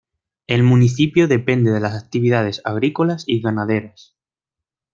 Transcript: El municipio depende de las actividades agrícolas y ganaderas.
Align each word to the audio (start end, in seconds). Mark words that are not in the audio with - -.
El 0.47 0.63
municipio 0.63 1.27
depende 1.27 1.69
de 1.71 1.79
las 1.79 1.93
actividades 1.93 2.61
agrícolas 2.65 3.23
y 3.27 3.39
ganaderas. 3.39 4.15